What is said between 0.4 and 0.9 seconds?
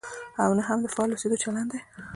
او نه هم د